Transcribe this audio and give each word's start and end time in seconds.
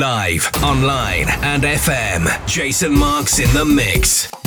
Live, 0.00 0.50
online, 0.62 1.28
and 1.42 1.62
FM. 1.62 2.46
Jason 2.46 2.98
Marks 2.98 3.38
in 3.38 3.52
the 3.52 3.66
mix. 3.66 4.39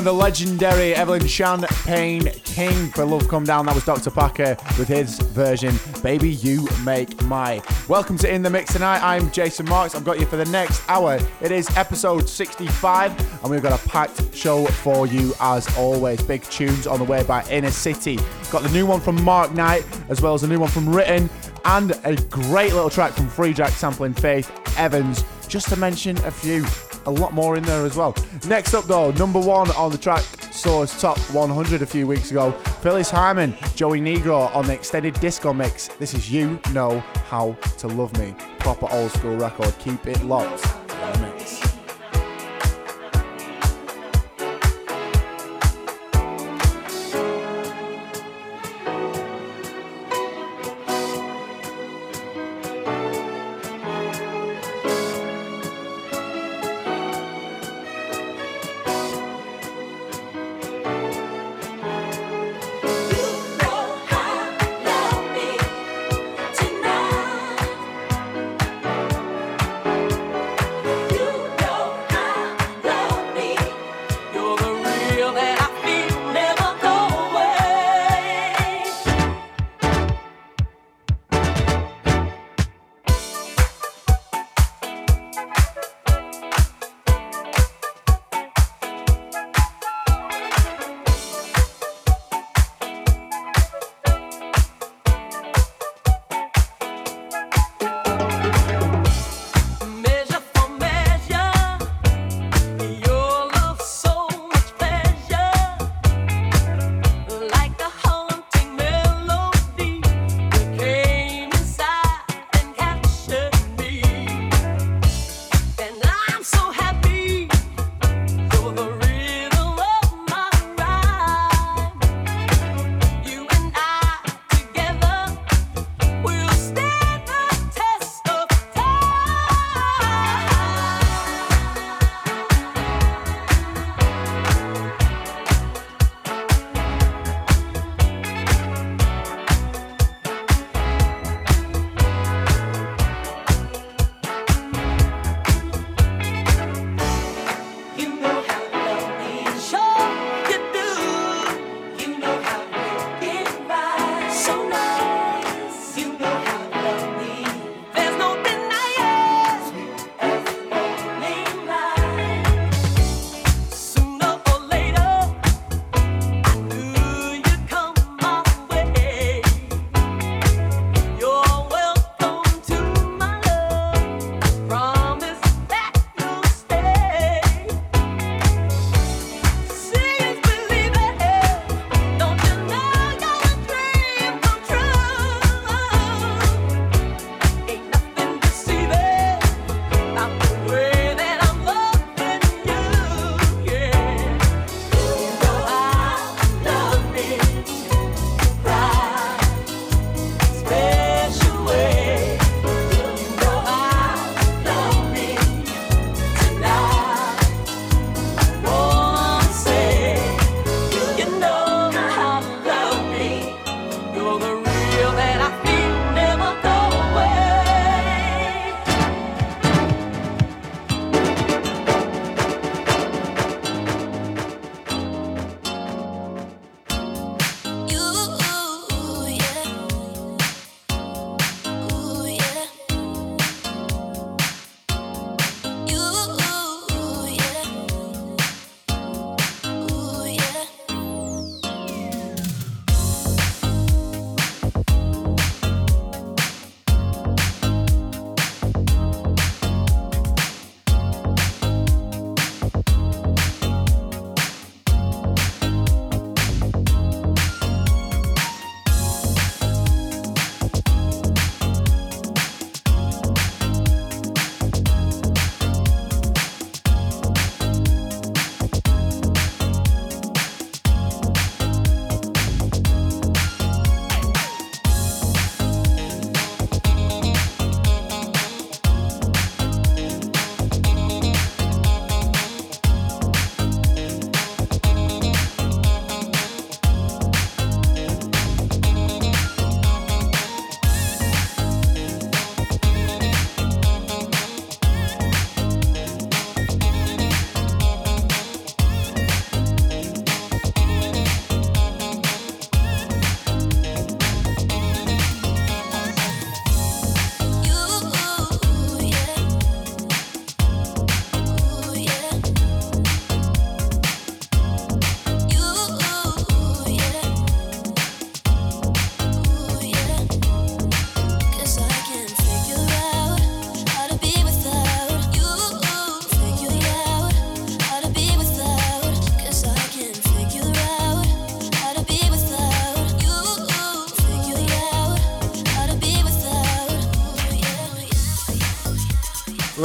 On 0.00 0.04
the 0.04 0.12
legendary 0.14 0.94
Evelyn 0.94 1.26
Champagne 1.26 2.22
King 2.44 2.90
for 2.92 3.04
Love 3.04 3.28
Come 3.28 3.44
Down. 3.44 3.66
That 3.66 3.74
was 3.74 3.84
Dr. 3.84 4.10
Packer 4.10 4.56
with 4.78 4.88
his 4.88 5.18
version, 5.18 5.78
Baby 6.02 6.30
You 6.30 6.66
Make 6.84 7.22
My. 7.24 7.60
Welcome 7.86 8.16
to 8.18 8.34
In 8.34 8.42
the 8.42 8.48
Mix 8.48 8.72
tonight. 8.72 9.02
I'm 9.02 9.30
Jason 9.30 9.68
Marks. 9.68 9.94
I've 9.94 10.06
got 10.06 10.18
you 10.18 10.24
for 10.24 10.38
the 10.38 10.46
next 10.46 10.82
hour. 10.88 11.18
It 11.42 11.52
is 11.52 11.68
episode 11.76 12.30
65, 12.30 13.42
and 13.42 13.50
we've 13.50 13.62
got 13.62 13.78
a 13.78 13.88
packed 13.88 14.34
show 14.34 14.64
for 14.64 15.06
you 15.06 15.34
as 15.38 15.68
always. 15.76 16.22
Big 16.22 16.44
tunes 16.44 16.86
on 16.86 16.98
the 16.98 17.04
way 17.04 17.22
by 17.22 17.46
Inner 17.50 17.70
City. 17.70 18.18
Got 18.50 18.62
the 18.62 18.70
new 18.70 18.86
one 18.86 19.02
from 19.02 19.22
Mark 19.22 19.52
Knight, 19.52 19.84
as 20.08 20.22
well 20.22 20.32
as 20.32 20.44
a 20.44 20.48
new 20.48 20.60
one 20.60 20.70
from 20.70 20.88
Written, 20.88 21.28
and 21.66 21.90
a 22.04 22.16
great 22.30 22.72
little 22.72 22.88
track 22.88 23.12
from 23.12 23.28
Free 23.28 23.52
Jack 23.52 23.72
sampling 23.72 24.14
Faith 24.14 24.50
Evans, 24.78 25.24
just 25.46 25.68
to 25.68 25.76
mention 25.76 26.16
a 26.24 26.30
few 26.30 26.64
a 27.06 27.10
lot 27.10 27.32
more 27.32 27.56
in 27.56 27.62
there 27.64 27.84
as 27.84 27.96
well. 27.96 28.14
Next 28.46 28.74
up, 28.74 28.84
though, 28.84 29.10
number 29.12 29.40
one 29.40 29.70
on 29.72 29.90
the 29.90 29.98
track 29.98 30.24
Source 30.52 31.00
Top 31.00 31.18
100 31.32 31.82
a 31.82 31.86
few 31.86 32.06
weeks 32.06 32.30
ago, 32.30 32.52
Phyllis 32.82 33.10
Hyman, 33.10 33.54
Joey 33.74 34.00
Negro 34.00 34.54
on 34.54 34.66
the 34.66 34.74
extended 34.74 35.14
disco 35.14 35.52
mix. 35.52 35.88
This 35.88 36.14
is 36.14 36.30
You 36.30 36.58
Know 36.72 37.00
How 37.28 37.52
to 37.78 37.88
Love 37.88 38.16
Me. 38.18 38.34
Proper 38.58 38.88
old 38.90 39.10
school 39.12 39.36
record. 39.36 39.74
Keep 39.78 40.06
it 40.06 40.22
locked. 40.22 40.79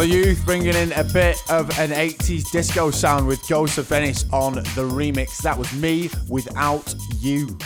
The 0.05 0.11
Youth 0.11 0.45
bringing 0.45 0.75
in 0.75 0.91
a 0.91 1.03
bit 1.03 1.41
of 1.49 1.67
an 1.79 1.89
80s 1.89 2.51
disco 2.51 2.91
sound 2.91 3.25
with 3.25 3.49
of 3.49 3.87
Venice 3.87 4.23
on 4.31 4.53
the 4.53 4.61
remix. 4.61 5.39
That 5.39 5.57
was 5.57 5.73
me 5.73 6.11
without 6.29 6.93
you. 7.17 7.57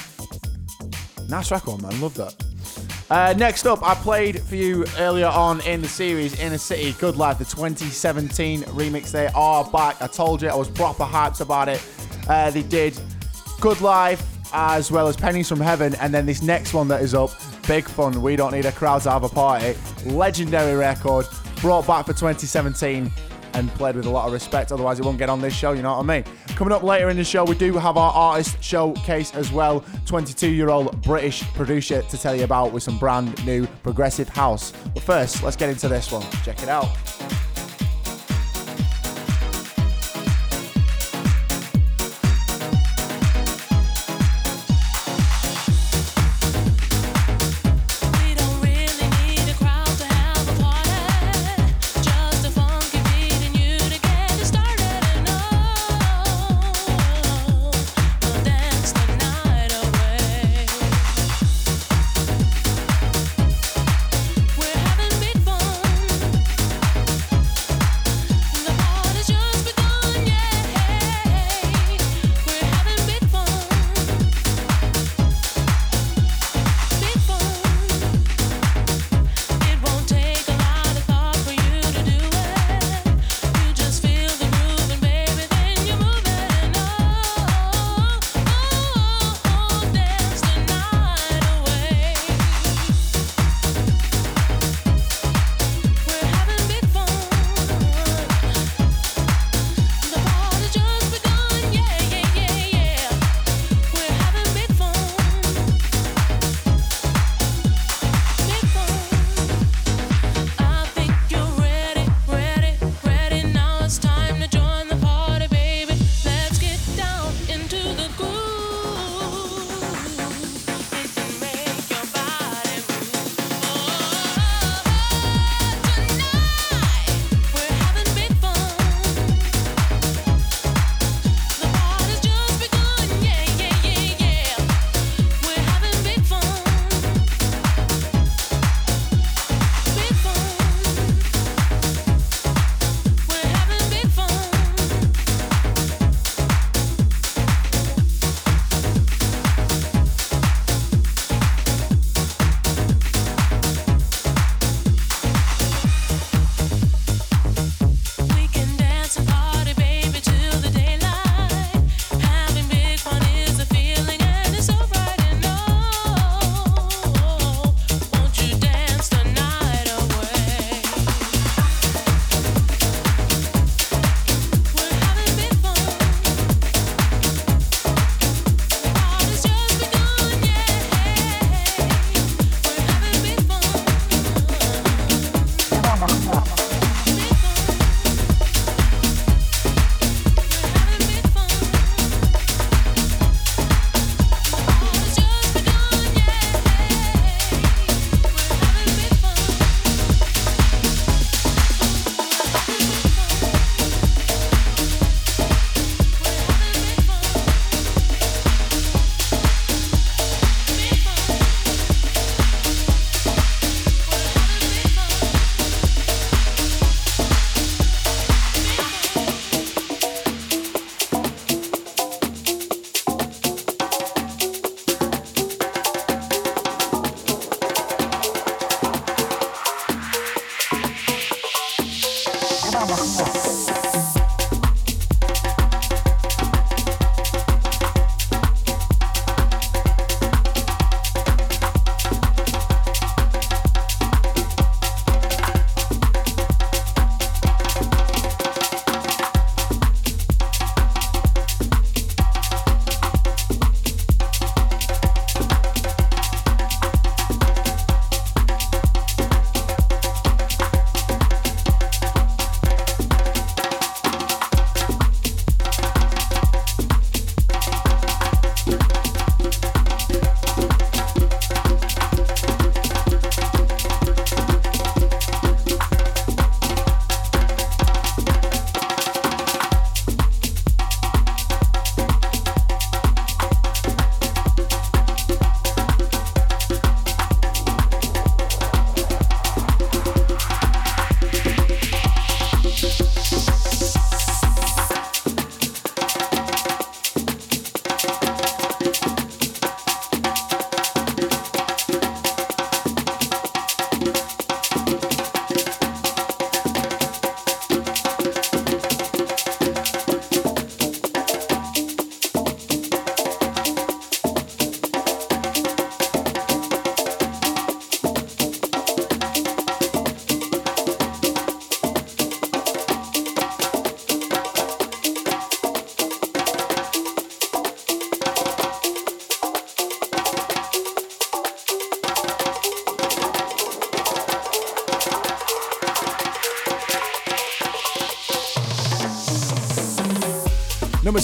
Nice 1.28 1.52
record, 1.52 1.82
man. 1.82 2.00
Love 2.00 2.14
that. 2.14 2.42
Uh, 3.10 3.34
next 3.38 3.66
up, 3.66 3.84
I 3.84 3.94
played 3.94 4.42
for 4.42 4.56
you 4.56 4.86
earlier 5.00 5.28
on 5.28 5.60
in 5.68 5.82
the 5.82 5.90
series 5.90 6.40
Inner 6.40 6.58
City 6.58 6.94
Good 6.94 7.18
Life, 7.18 7.40
the 7.40 7.44
2017 7.44 8.62
remix. 8.62 9.12
They 9.12 9.28
are 9.36 9.70
back. 9.70 10.02
I 10.02 10.08
told 10.08 10.42
you 10.42 10.48
I 10.48 10.56
was 10.56 10.70
proper 10.70 11.04
hyped 11.04 11.42
about 11.42 11.68
it. 11.68 11.86
Uh, 12.30 12.52
they 12.52 12.64
did 12.64 12.98
Good 13.60 13.82
Life 13.82 14.26
as 14.54 14.90
well 14.90 15.10
as 15.10 15.18
Pennies 15.18 15.50
from 15.50 15.60
Heaven, 15.60 15.94
and 15.96 16.14
then 16.14 16.26
this 16.26 16.42
next 16.42 16.74
one 16.74 16.88
that 16.88 17.02
is 17.02 17.14
up, 17.14 17.32
Big 17.68 17.90
Fun. 17.90 18.22
We 18.22 18.38
don't 18.38 18.54
need 18.54 18.66
a 18.66 18.72
crowd 18.72 19.02
to 19.02 19.12
have 19.12 19.24
a 19.24 19.30
party. 19.30 19.78
Legendary 20.06 20.76
record 20.76 21.26
brought 21.62 21.86
back 21.88 22.06
for 22.06 22.14
2017 22.14 23.12
and 23.54 23.70
played 23.72 23.96
with 23.96 24.06
a 24.06 24.10
lot 24.10 24.28
of 24.28 24.34
respect. 24.34 24.72
Otherwise, 24.72 25.00
it 25.00 25.06
won't 25.06 25.18
get 25.18 25.30
on 25.30 25.42
this 25.42 25.54
show, 25.54 25.72
you 25.72 25.82
know 25.82 25.98
what 25.98 26.10
I 26.10 26.22
mean? 26.22 26.24
Coming 26.50 26.74
up 26.74 26.84
later 26.84 27.10
in 27.10 27.18
the 27.18 27.24
show, 27.24 27.44
we 27.44 27.56
do 27.56 27.74
have 27.74 27.98
our 27.98 28.12
artist 28.14 28.62
showcase 28.64 29.34
as 29.34 29.52
well. 29.52 29.84
22 30.06 30.50
year 30.50 30.70
old 30.70 31.02
British 31.02 31.44
producer 31.54 32.02
to 32.02 32.18
tell 32.18 32.36
you 32.36 32.44
about 32.44 32.72
with 32.72 32.84
some 32.84 32.98
brand 32.98 33.46
new 33.46 33.66
progressive 33.84 34.30
house. 34.30 34.72
But 34.94 35.04
first, 35.04 35.44
let's 35.44 35.56
get 35.56 35.70
into 35.70 35.88
this 35.88 36.12
one. 36.12 36.26
Check 36.44 36.62
it 36.62 36.70
out. 36.70 36.88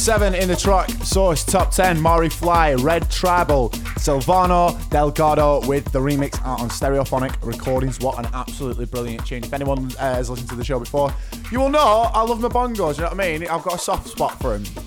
Seven 0.05 0.35
in 0.35 0.47
the 0.47 0.55
track 0.55 0.87
source 1.03 1.43
top 1.43 1.71
10, 1.71 1.99
Maury 1.99 2.29
Fly, 2.29 2.75
Red 2.75 3.09
Tribal, 3.09 3.71
Silvano 3.97 4.77
Delgado 4.91 5.65
with 5.65 5.91
the 5.91 5.97
remix 5.97 6.39
out 6.45 6.61
on 6.61 6.69
Stereophonic 6.69 7.35
Recordings. 7.43 7.99
What 7.99 8.19
an 8.19 8.27
absolutely 8.31 8.85
brilliant 8.85 9.25
tune. 9.25 9.43
If 9.43 9.51
anyone 9.51 9.91
uh, 9.97 10.13
has 10.13 10.29
listened 10.29 10.49
to 10.49 10.55
the 10.55 10.63
show 10.63 10.77
before, 10.77 11.11
you 11.51 11.59
will 11.59 11.69
know 11.69 12.11
I 12.13 12.21
love 12.21 12.39
my 12.39 12.49
bongos, 12.49 12.97
you 12.97 13.01
know 13.01 13.09
what 13.09 13.19
I 13.19 13.37
mean? 13.39 13.47
I've 13.47 13.63
got 13.63 13.73
a 13.73 13.79
soft 13.79 14.07
spot 14.07 14.39
for 14.39 14.55
them. 14.55 14.85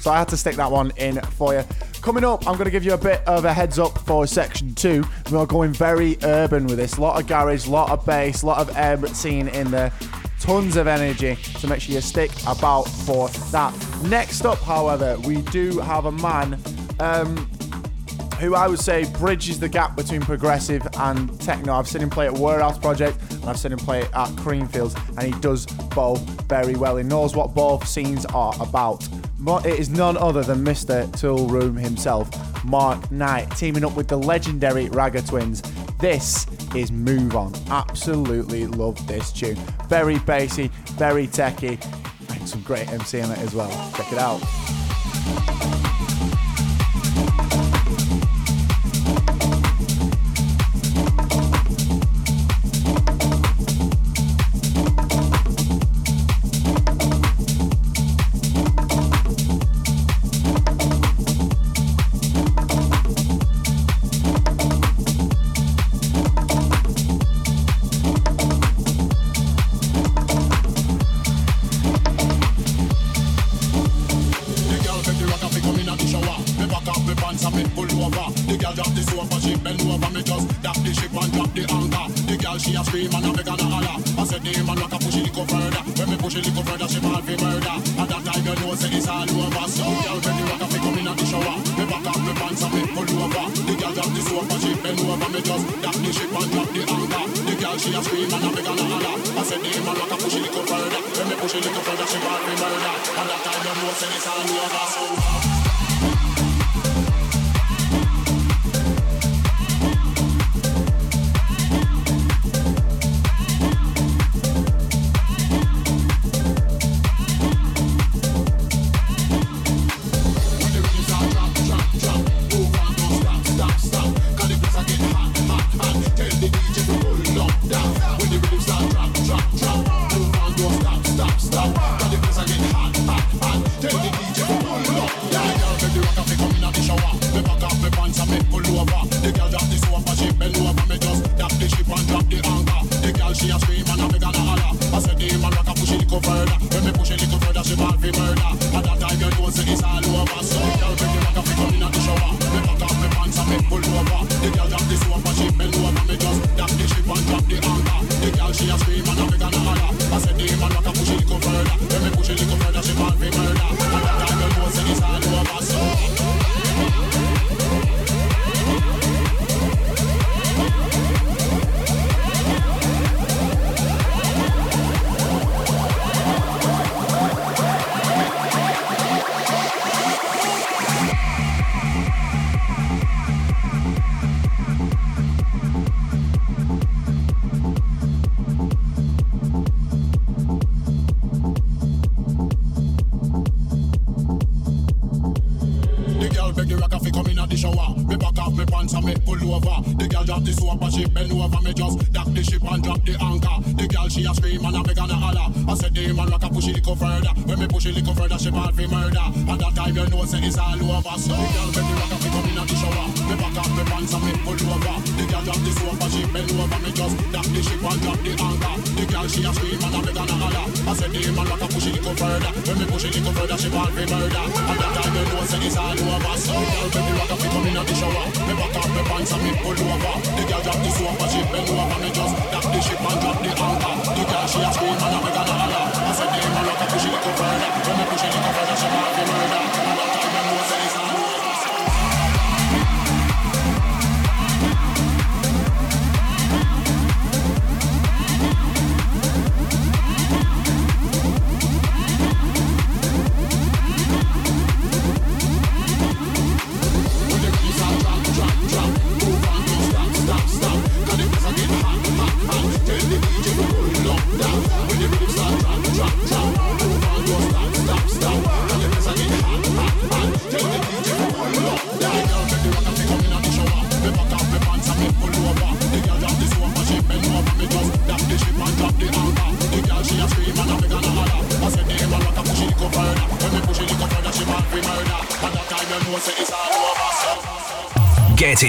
So 0.00 0.10
I 0.10 0.18
had 0.18 0.26
to 0.30 0.36
stick 0.36 0.56
that 0.56 0.72
one 0.72 0.90
in 0.96 1.20
for 1.20 1.54
you. 1.54 1.62
Coming 2.02 2.24
up, 2.24 2.44
I'm 2.48 2.54
going 2.54 2.64
to 2.64 2.72
give 2.72 2.84
you 2.84 2.94
a 2.94 2.98
bit 2.98 3.20
of 3.28 3.44
a 3.44 3.52
heads 3.52 3.78
up 3.78 3.98
for 3.98 4.26
section 4.26 4.74
two. 4.74 5.04
We 5.30 5.36
are 5.36 5.46
going 5.46 5.72
very 5.72 6.18
urban 6.24 6.66
with 6.66 6.78
this. 6.78 6.96
A 6.96 7.00
lot 7.00 7.20
of 7.20 7.28
garage, 7.28 7.68
a 7.68 7.70
lot 7.70 7.90
of 7.90 8.04
bass, 8.04 8.42
a 8.42 8.46
lot 8.46 8.58
of 8.58 8.76
air 8.76 8.98
scene 9.14 9.46
in 9.46 9.70
there. 9.70 9.92
Tons 10.40 10.74
of 10.74 10.88
energy, 10.88 11.36
so 11.36 11.68
make 11.68 11.82
sure 11.82 11.94
you 11.94 12.00
stick 12.00 12.32
about 12.48 12.88
for 12.88 13.28
that. 13.52 13.89
Next 14.02 14.44
up, 14.44 14.58
however, 14.58 15.18
we 15.26 15.42
do 15.42 15.78
have 15.80 16.06
a 16.06 16.12
man 16.12 16.58
um, 16.98 17.36
who 18.40 18.54
I 18.54 18.66
would 18.66 18.80
say 18.80 19.04
bridges 19.18 19.60
the 19.60 19.68
gap 19.68 19.94
between 19.96 20.22
progressive 20.22 20.86
and 20.98 21.38
techno. 21.40 21.74
I've 21.74 21.86
seen 21.86 22.02
him 22.02 22.10
play 22.10 22.26
at 22.26 22.32
Warehouse 22.32 22.78
Project 22.78 23.18
and 23.30 23.44
I've 23.44 23.58
seen 23.58 23.72
him 23.72 23.78
play 23.78 24.02
at 24.02 24.28
Creamfields, 24.30 24.96
and 25.18 25.34
he 25.34 25.40
does 25.40 25.66
both 25.66 26.20
very 26.48 26.74
well. 26.74 26.96
He 26.96 27.04
knows 27.04 27.34
what 27.34 27.54
both 27.54 27.86
scenes 27.86 28.26
are 28.26 28.54
about. 28.60 29.06
It 29.64 29.78
is 29.78 29.88
none 29.88 30.16
other 30.16 30.42
than 30.42 30.64
Mr. 30.64 31.06
Toolroom 31.12 31.78
himself, 31.78 32.28
Mark 32.64 33.10
Knight, 33.10 33.50
teaming 33.56 33.84
up 33.84 33.96
with 33.96 34.08
the 34.08 34.16
legendary 34.16 34.88
Ragga 34.88 35.26
Twins. 35.26 35.62
This 35.98 36.46
is 36.74 36.92
Move 36.92 37.36
On. 37.36 37.52
Absolutely 37.68 38.66
love 38.66 39.06
this 39.06 39.32
tune. 39.32 39.56
Very 39.88 40.18
bassy, 40.20 40.70
very 40.92 41.26
techy, 41.26 41.78
and 41.78 41.99
some 42.50 42.62
great 42.62 42.88
MC 42.88 43.20
in 43.20 43.30
it 43.30 43.38
as 43.38 43.54
well. 43.54 43.70
Check 43.96 44.12
it 44.12 44.18
out. 44.18 44.40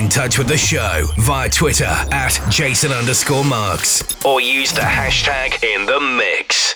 In 0.01 0.09
touch 0.09 0.39
with 0.39 0.47
the 0.47 0.57
show 0.57 1.03
via 1.17 1.47
Twitter 1.47 1.93
at 2.11 2.39
Jason 2.49 2.91
underscore 2.91 3.45
Marks 3.45 4.01
or 4.25 4.41
use 4.41 4.71
the 4.71 4.81
hashtag 4.81 5.63
in 5.63 5.85
the 5.85 5.99
mix. 5.99 6.73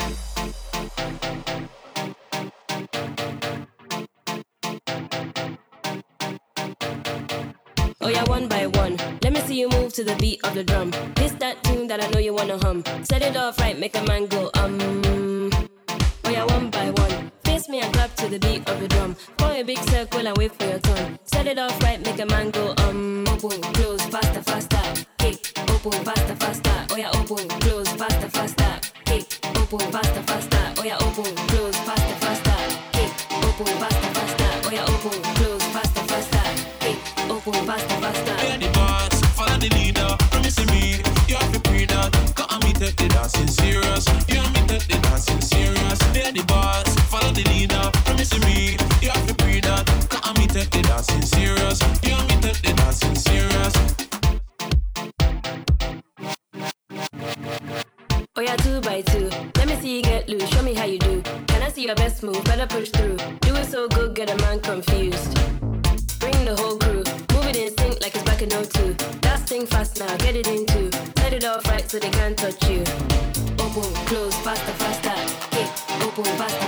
Oh 7.99 8.09
yeah, 8.09 8.23
one 8.25 8.47
by 8.47 8.67
one. 8.67 8.97
Let 9.23 9.33
me 9.33 9.39
see 9.41 9.59
you 9.59 9.69
move 9.69 9.91
to 9.93 10.03
the 10.03 10.15
beat 10.17 10.43
of 10.43 10.53
the 10.53 10.63
drum. 10.63 10.91
This 11.15 11.31
that 11.33 11.63
tune 11.63 11.87
that 11.87 12.03
I 12.03 12.07
know 12.09 12.19
you 12.19 12.33
wanna 12.35 12.59
hum. 12.59 12.83
Set 13.03 13.23
it 13.23 13.35
off 13.35 13.59
right, 13.59 13.77
make 13.79 13.95
a 13.97 14.03
man 14.03 14.27
go 14.27 14.51
um. 14.53 14.77
Oh 16.25 16.29
yeah, 16.29 16.45
one 16.45 16.69
by 16.69 16.91
one. 16.91 17.31
Face 17.55 17.69
me 17.69 17.79
and 17.79 17.93
clap 17.93 18.13
to 18.15 18.27
the 18.27 18.37
beat 18.37 18.67
of 18.67 18.81
the 18.81 18.87
drum. 18.89 19.15
Form 19.37 19.53
a 19.53 19.63
big 19.63 19.77
circle 19.89 20.27
and 20.27 20.37
wait 20.37 20.53
for 20.55 20.65
your 20.65 20.79
turn. 20.79 21.17
Set 21.23 21.47
it 21.47 21.57
off 21.57 21.81
right, 21.83 22.01
make 22.03 22.19
a 22.19 22.25
man 22.25 22.51
go 22.51 22.73
um. 22.79 23.25
Open, 23.29 23.61
close, 23.75 24.01
faster, 24.07 24.41
faster. 24.41 25.05
Kick, 25.19 25.53
open, 25.69 26.03
faster, 26.03 26.35
faster. 26.35 26.77
Oh 26.91 26.97
yeah, 26.97 27.11
open, 27.15 27.47
close, 27.63 27.87
faster, 27.93 28.27
faster. 28.27 28.71
Kick, 29.05 29.39
open, 29.55 29.79
faster, 29.89 30.21
faster. 30.23 30.63
Oh 30.77 30.83
yeah, 30.83 30.97
open, 30.99 31.33
close, 31.47 31.77
faster, 31.87 32.15
faster. 32.25 32.59
Kick, 32.91 33.11
open, 33.47 33.71
faster, 33.79 34.11
faster. 34.17 34.51
Oh 34.65 34.71
yeah, 34.73 34.91
open, 34.91 35.17
close, 35.35 35.63
faster, 35.71 36.03
faster. 36.11 36.45
Kick, 36.81 36.97
open, 37.31 37.65
faster, 37.65 37.97
faster. 38.03 38.35
Yeah, 38.43 38.57
the 38.57 38.69
boss, 38.73 39.21
follow 39.31 39.57
the 39.57 39.69
leader. 39.69 40.17
Promising 40.29 40.67
me, 40.75 40.99
you 41.29 41.35
have 41.35 41.53
to 41.53 41.59
pre 41.61 41.85
that. 41.85 42.11
Got 42.35 42.61
me 42.65 42.73
take 42.73 42.97
the 42.97 43.07
dancing 43.07 43.47
serious. 43.47 44.05
You 44.27 44.41
have 44.41 44.54
the 47.35 47.43
leader. 47.49 47.91
Promising 48.05 48.41
me, 48.41 48.77
you 49.01 49.09
have 49.09 49.27
to 49.27 49.35
pre 49.35 49.59
that. 49.59 49.85
Got 50.09 50.37
me 50.37 50.47
take 50.47 50.69
the 50.71 50.81
dancing 50.83 51.21
serious. 51.21 51.79
You 52.03 52.15
have 52.15 52.27
me 52.29 52.35
take 52.41 52.61
the 52.61 52.73
dancing 52.73 53.15
serious. 53.15 53.73
Oh 58.37 58.41
yeah, 58.41 58.55
two 58.57 58.81
by 58.81 59.01
two. 59.01 59.29
Let 59.57 59.67
me 59.67 59.75
see 59.81 59.97
you 59.97 60.03
get 60.03 60.29
loose. 60.29 60.47
Show 60.49 60.61
me 60.63 60.73
how 60.73 60.85
you 60.85 60.99
do. 60.99 61.21
Can 61.47 61.61
I 61.61 61.69
see 61.69 61.85
your 61.85 61.95
best 61.95 62.23
move? 62.23 62.43
Better 62.45 62.67
push 62.67 62.89
through. 62.89 63.17
Do 63.41 63.55
it 63.55 63.65
so 63.65 63.87
good, 63.89 64.15
get 64.15 64.29
a 64.29 64.37
man 64.37 64.59
confused. 64.61 65.33
Bring 66.19 66.45
the 66.45 66.55
whole 66.57 66.77
crew. 66.77 67.03
Move 67.33 67.47
it 67.47 67.55
in 67.57 67.77
sync 67.77 68.01
like 68.01 68.15
it's 68.15 68.23
back 68.23 68.41
in 68.41 68.49
02. 68.49 68.93
That 69.21 69.39
thing 69.47 69.65
fast 69.65 69.99
now, 69.99 70.15
get 70.17 70.35
it 70.35 70.47
into. 70.47 70.91
Set 71.19 71.33
it 71.33 71.43
off 71.45 71.65
right 71.67 71.89
so 71.89 71.99
they 71.99 72.09
can't 72.09 72.37
touch 72.37 72.61
you. 72.69 72.81
Open, 73.59 73.91
close, 74.07 74.35
faster, 74.39 74.75
faster. 74.83 75.15
Kick, 75.51 75.69
open, 76.03 76.25
faster, 76.37 76.64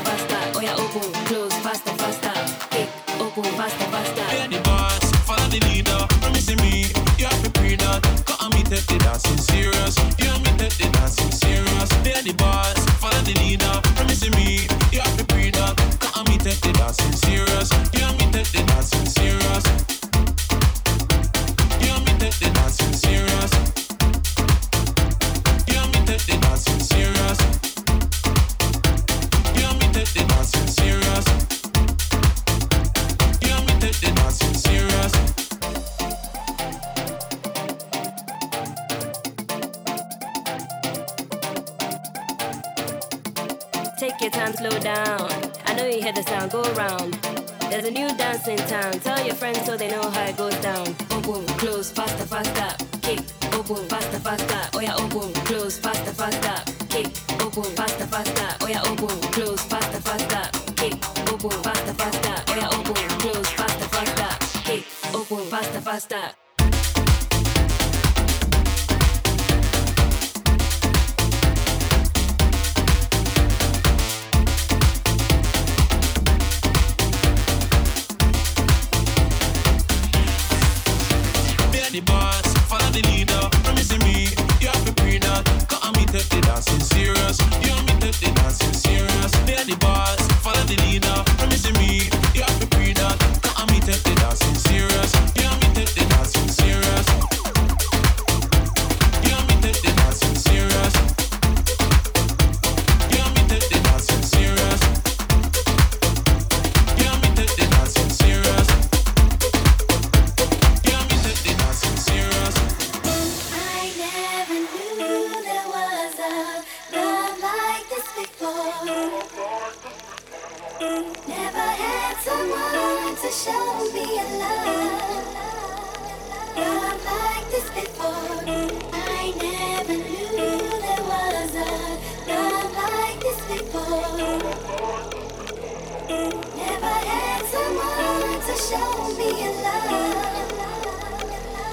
show 138.58 139.08
me 139.18 139.30
a 139.46 139.52
love, 139.64 139.92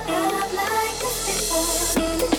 love 0.09 0.55
like 0.55 0.99
this 1.01 1.19
before. 1.27 2.34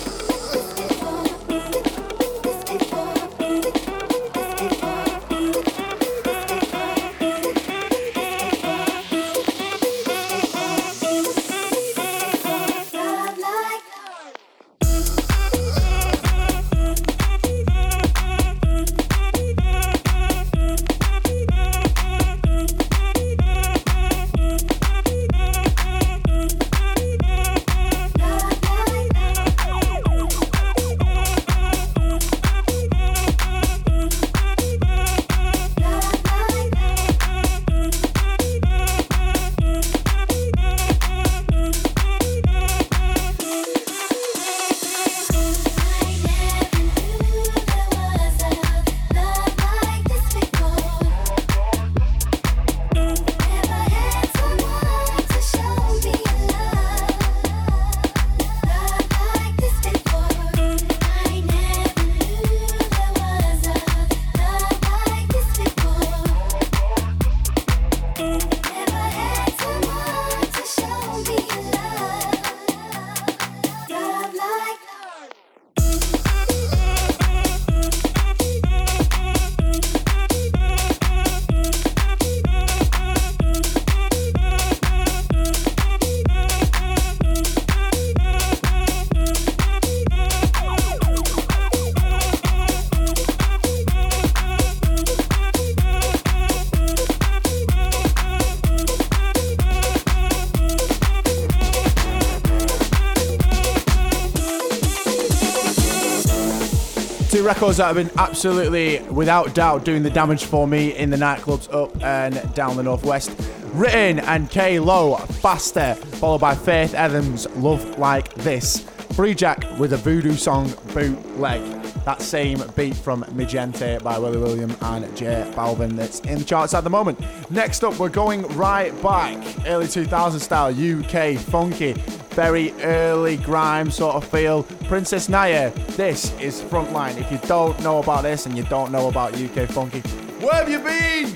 Records 107.46 107.76
that 107.76 107.86
have 107.86 107.94
been 107.94 108.10
absolutely, 108.18 109.00
without 109.08 109.54
doubt, 109.54 109.84
doing 109.84 110.02
the 110.02 110.10
damage 110.10 110.46
for 110.46 110.66
me 110.66 110.96
in 110.96 111.10
the 111.10 111.16
nightclubs 111.16 111.72
up 111.72 112.02
and 112.02 112.52
down 112.54 112.76
the 112.76 112.82
northwest. 112.82 113.30
Written 113.72 114.18
and 114.18 114.50
K 114.50 114.80
Low, 114.80 115.14
Faster, 115.16 115.94
followed 115.94 116.40
by 116.40 116.56
Faith 116.56 116.92
Evans, 116.92 117.46
Love 117.50 118.00
Like 118.00 118.34
This. 118.34 118.80
Free 119.14 119.32
Jack 119.32 119.64
with 119.78 119.92
a 119.92 119.96
voodoo 119.96 120.32
song 120.32 120.74
bootleg. 120.92 121.62
That 122.04 122.20
same 122.20 122.60
beat 122.74 122.96
from 122.96 123.24
Mi 123.32 123.46
Gente 123.46 123.98
by 123.98 124.18
Willy 124.18 124.38
William 124.38 124.76
and 124.80 125.16
J 125.16 125.48
Balvin 125.54 125.92
that's 125.92 126.18
in 126.20 126.38
the 126.38 126.44
charts 126.44 126.74
at 126.74 126.82
the 126.82 126.90
moment. 126.90 127.20
Next 127.48 127.84
up, 127.84 127.96
we're 128.00 128.08
going 128.08 128.42
right 128.56 128.90
back, 129.02 129.38
early 129.68 129.86
2000 129.86 130.40
style 130.40 130.70
UK 130.70 131.38
funky, 131.38 131.94
very 132.36 132.70
early 132.82 133.38
grime 133.38 133.90
sort 133.90 134.14
of 134.14 134.22
feel. 134.22 134.62
Princess 134.84 135.28
Nyah, 135.28 135.74
this 135.96 136.38
is 136.38 136.60
Frontline. 136.60 137.16
If 137.18 137.32
you 137.32 137.38
don't 137.48 137.80
know 137.80 137.98
about 137.98 138.24
this 138.24 138.44
and 138.44 138.54
you 138.54 138.62
don't 138.64 138.92
know 138.92 139.08
about 139.08 139.32
UK 139.32 139.66
funky, 139.70 140.00
where 140.44 140.52
have 140.52 140.68
you 140.68 140.80
been? 140.80 141.34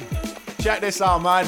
Check 0.59 0.83
this 0.83 1.01
out, 1.01 1.23
man. 1.23 1.47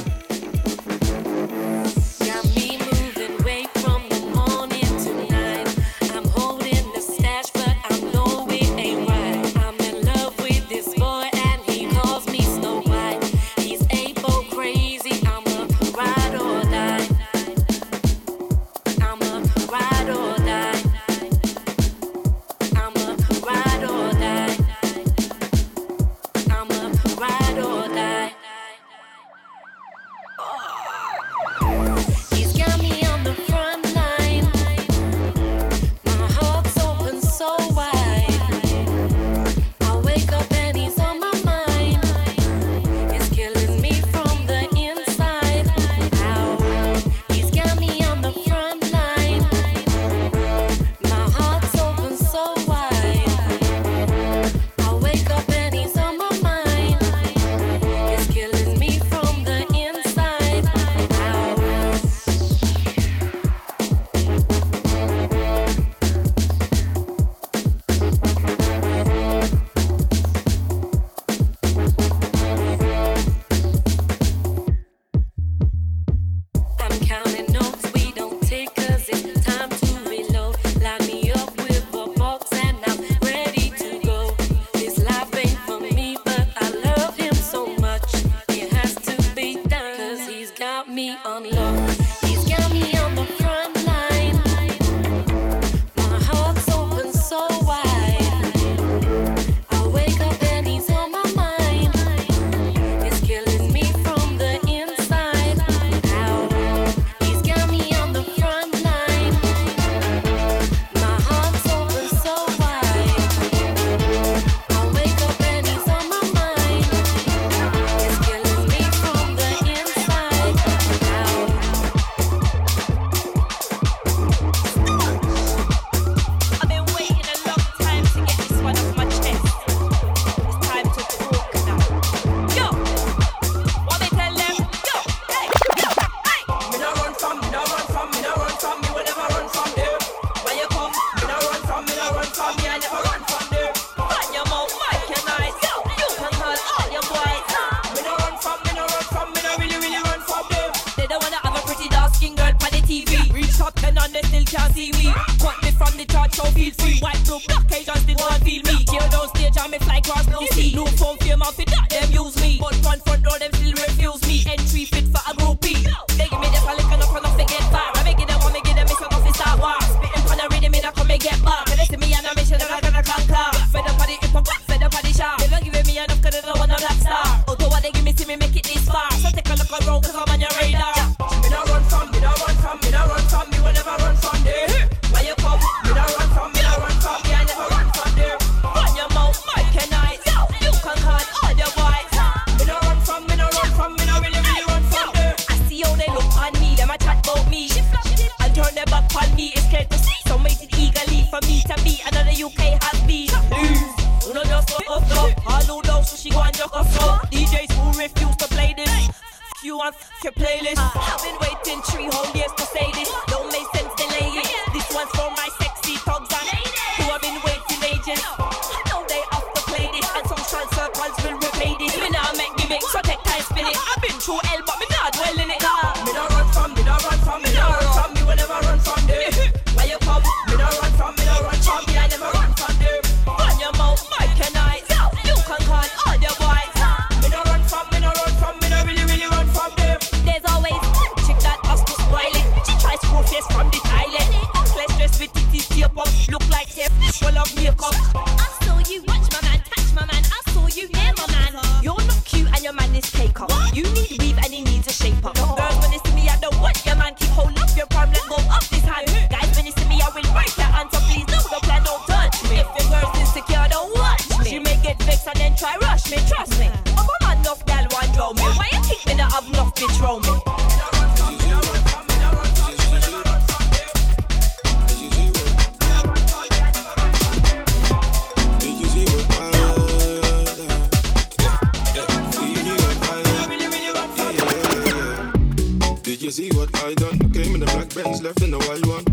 One. 288.93 289.05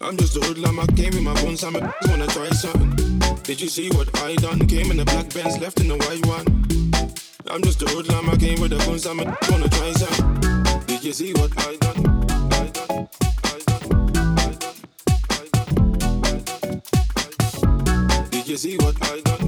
I'm 0.00 0.16
just 0.16 0.36
a 0.36 0.40
hoodlum, 0.40 0.80
I 0.80 0.86
came 0.86 1.12
with 1.12 1.22
my 1.22 1.34
bones, 1.42 1.62
I'm 1.64 1.76
a 1.76 1.80
wanna 2.06 2.26
try 2.28 2.48
something. 2.50 3.18
Did 3.42 3.60
you 3.60 3.68
see 3.68 3.88
what 3.90 4.08
I 4.22 4.34
done? 4.36 4.66
Came 4.66 4.90
in 4.90 4.96
the 4.96 5.04
black 5.04 5.32
Benz, 5.34 5.58
left 5.58 5.80
in 5.80 5.88
the 5.88 5.96
white 6.04 6.24
one. 6.26 6.46
I'm 7.50 7.62
just 7.62 7.82
a 7.82 7.86
hoodlum, 7.86 8.30
I 8.30 8.36
came 8.36 8.60
with 8.60 8.70
the 8.70 8.78
bones, 8.86 9.06
I'm 9.06 9.20
a 9.20 9.24
wanna 9.50 9.68
try 9.68 9.92
something. 9.92 10.86
Did 10.86 11.04
you 11.04 11.12
see 11.12 11.32
what 11.34 11.52
I 11.68 11.76
done? 11.84 12.00
Did 18.30 18.48
you 18.48 18.56
see 18.56 18.76
what 18.78 18.96
I 19.12 19.20
done. 19.28 19.44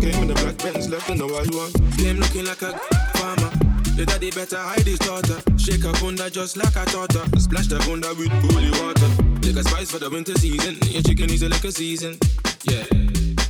Came 0.00 0.22
in 0.22 0.28
the 0.28 0.34
black 0.42 0.56
Benz, 0.58 0.88
left 0.90 1.08
in 1.10 1.18
the 1.18 1.26
white 1.26 1.54
one. 1.54 1.72
Came 1.96 2.18
looking 2.18 2.44
like 2.44 2.62
a 2.62 2.72
farmer. 3.18 3.55
The 3.96 4.04
daddy 4.04 4.30
better 4.30 4.58
hide 4.58 4.84
his 4.84 4.98
daughter. 4.98 5.40
Shake 5.56 5.82
her 5.82 5.92
bunda 6.04 6.28
just 6.28 6.58
like 6.58 6.76
I 6.76 6.84
taught 6.84 7.14
her. 7.14 7.24
Splash 7.40 7.68
the 7.68 7.78
bunda 7.88 8.12
with 8.12 8.28
holy 8.44 8.68
water. 8.84 9.08
Take 9.40 9.56
a 9.56 9.64
spice 9.64 9.90
for 9.90 9.98
the 9.98 10.10
winter 10.10 10.34
season. 10.34 10.76
Your 10.92 11.00
chicken 11.00 11.30
is 11.30 11.42
a 11.42 11.48
liquor 11.48 11.70
season. 11.70 12.18
Yeah. 12.64 12.84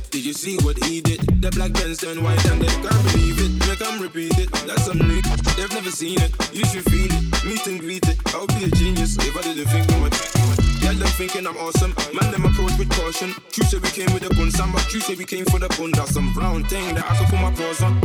Did 0.09 0.23
you 0.23 0.31
see 0.31 0.55
what 0.63 0.81
he 0.85 1.01
did? 1.01 1.19
The 1.41 1.51
black 1.51 1.73
Benz 1.73 1.99
turned 1.99 2.23
white 2.23 2.39
and 2.47 2.61
they 2.61 2.71
can't 2.79 3.03
believe 3.11 3.43
it. 3.43 3.67
Make 3.67 3.79
them 3.79 4.01
repeat 4.01 4.39
it. 4.39 4.49
That's 4.63 4.85
some 4.85 4.99
new. 4.99 5.21
They've 5.59 5.73
never 5.73 5.91
seen 5.91 6.15
it. 6.21 6.31
You 6.55 6.63
should 6.63 6.85
feel 6.87 7.11
it. 7.11 7.43
Meet 7.43 7.67
and 7.67 7.79
greet 7.81 8.07
it. 8.07 8.15
I'll 8.33 8.47
be 8.47 8.63
a 8.63 8.69
genius 8.71 9.17
if 9.19 9.35
I 9.35 9.41
didn't 9.41 9.67
think 9.67 9.83
of 9.99 10.07
it. 10.07 10.56
Yeah, 10.87 10.93
them 10.93 11.07
thinking 11.19 11.45
I'm 11.45 11.57
awesome. 11.57 11.93
Man, 12.15 12.31
them 12.31 12.45
approach 12.45 12.77
with 12.79 12.89
caution. 12.91 13.35
You 13.57 13.63
say 13.65 13.77
we 13.77 13.89
came 13.89 14.13
with 14.13 14.23
a 14.23 14.33
bun, 14.33 14.49
some 14.51 14.71
but 14.71 14.83
true 14.83 15.01
say 15.01 15.15
we 15.15 15.25
came 15.25 15.43
for 15.43 15.59
the 15.59 15.67
bun. 15.67 15.91
That's 15.91 16.13
some 16.13 16.31
brown 16.31 16.63
thing 16.63 16.95
that 16.95 17.03
I 17.03 17.13
could 17.17 17.27
put 17.27 17.41
my 17.41 17.51
paws 17.51 17.81
on. 17.83 17.99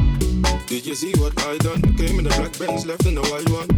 Did 0.67 0.85
you 0.85 0.97
see 0.97 1.13
what 1.13 1.33
I 1.47 1.59
done? 1.59 1.81
Came 1.95 2.19
in 2.19 2.25
the 2.25 2.35
black 2.35 2.59
Benz, 2.59 2.85
left 2.85 3.07
in 3.07 3.15
the 3.15 3.23
white 3.31 3.49
one. 3.55 3.71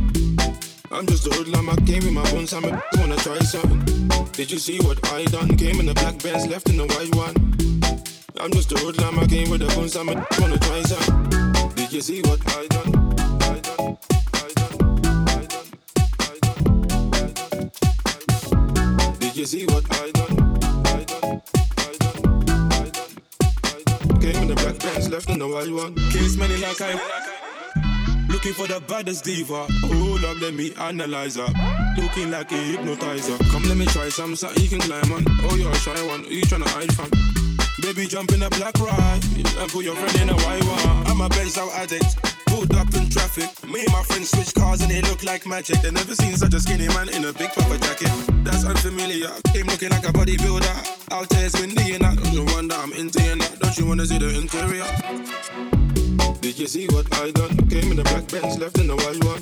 I'm 0.91 1.07
just 1.07 1.27
a 1.27 1.31
hoodlum, 1.37 1.69
I 1.69 1.77
came 1.85 2.03
with 2.03 2.13
my 2.13 2.25
bones, 2.31 2.55
I'm 2.55 2.65
a 2.65 2.83
wanna 2.97 3.17
try 3.17 3.39
something. 3.41 4.09
Did 4.33 4.51
you 4.51 4.59
see 4.59 4.79
what 4.79 4.97
I 5.13 5.25
done? 5.27 5.55
Came 5.59 5.81
in 5.81 5.85
the 5.85 5.93
black 5.93 6.23
Benz, 6.23 6.47
left 6.47 6.71
in 6.71 6.79
the 6.79 6.87
white 6.87 7.15
one. 7.15 7.37
I'm 8.41 8.53
just 8.53 8.73
a 8.73 8.79
hoodlum, 8.79 9.19
I 9.19 9.27
came 9.27 9.51
with 9.51 9.61
the 9.61 9.69
bones, 9.77 9.97
I'm 9.97 10.09
a 10.09 10.15
wanna 10.41 10.59
try 10.59 10.81
something. 10.81 11.75
Did 11.75 11.93
you 11.93 12.01
see 12.01 12.23
what 12.23 12.41
I 12.57 12.67
done? 12.69 13.04
Left 25.15 25.31
in 25.31 25.39
the 25.39 25.47
white 25.47 25.71
one. 25.71 25.95
Case 26.11 26.37
many 26.37 26.57
like 26.57 26.81
I. 26.81 26.99
Looking 28.29 28.53
for 28.53 28.67
the 28.67 28.83
baddest 28.89 29.23
diva. 29.25 29.65
Hold 29.87 30.25
up, 30.25 30.41
let 30.43 30.55
me 30.55 30.75
analyze 30.75 31.37
her. 31.37 31.47
Looking 31.97 32.33
like 32.33 32.51
a 32.51 32.57
hypnotizer. 32.57 33.39
Come, 33.53 33.63
let 33.71 33.77
me 33.77 33.87
try 33.87 34.09
some, 34.09 34.35
so 34.35 34.51
you 34.59 34.69
can 34.69 34.81
climb 34.81 35.13
on. 35.13 35.23
Oh, 35.47 35.55
you're 35.55 35.71
a 35.71 35.77
shy 35.77 35.95
one. 36.09 36.25
Who 36.25 36.35
you 36.35 36.43
tryna 36.43 36.67
hide 36.67 36.93
from? 36.99 37.11
Baby, 37.81 38.09
jump 38.09 38.33
in 38.33 38.43
a 38.43 38.51
black 38.51 38.75
ride 38.81 39.23
and 39.39 39.71
put 39.71 39.85
your 39.85 39.95
friend 39.95 40.17
in 40.19 40.29
a 40.31 40.37
white 40.43 40.65
one. 40.67 41.07
I'm 41.07 41.21
a 41.21 41.29
Benz 41.29 41.57
out 41.59 41.71
addict. 41.75 42.19
Pulled 42.47 42.75
up 42.75 42.93
in 42.95 43.09
traffic. 43.09 43.51
Me 43.71 43.87
and 43.87 43.93
my 43.93 44.03
friends 44.03 44.31
switch 44.31 44.53
cars 44.55 44.83
and 44.83 44.91
they 44.91 45.03
look 45.03 45.23
like 45.23 45.47
magic. 45.47 45.81
They 45.83 45.93
never 45.93 46.17
seen 46.17 46.35
such 46.35 46.55
a 46.55 46.61
skinny 46.61 46.89
man 46.89 47.09
in 47.11 47.25
a 47.25 47.33
big 47.33 47.51
puffer 47.55 47.79
jacket. 47.79 48.11
That's 48.43 48.65
unfamiliar. 48.65 49.31
Came 49.53 49.67
looking 49.67 49.91
like 49.91 50.09
a 50.09 50.13
bodybuilder. 50.13 51.13
Out 51.13 51.29
there 51.29 51.47
it's 51.47 51.61
windy 51.61 51.95
and 51.95 52.03
that. 52.03 52.19
Don't 52.35 52.51
wonder 52.51 52.74
wanna 53.95 54.07
see 54.07 54.19
the 54.19 54.29
interior? 54.37 54.91
Did 56.41 56.59
you 56.59 56.67
see 56.67 56.89
what 56.89 57.07
I 57.15 57.31
done? 57.31 57.57
Came 57.69 57.93
in 57.93 57.97
the 57.97 58.03
black 58.03 58.27
Benz, 58.27 58.59
left 58.59 58.77
in 58.79 58.89
the 58.89 58.97
white 58.97 59.23
one. 59.23 59.41